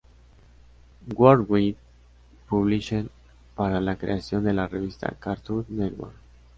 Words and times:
Worldwide 1.15 1.77
Publishing 2.49 3.11
para 3.53 3.79
la 3.79 3.97
creación 3.97 4.43
de 4.43 4.51
La 4.53 4.67
Revista 4.67 5.15
Cartoon 5.19 5.63
Network. 5.69 6.15